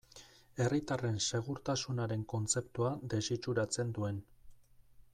Herritarren 0.63 1.19
segurtasunaren 1.33 2.25
kontzeptua 2.33 2.93
desitxuratzen 3.15 3.93
duen. 3.99 4.23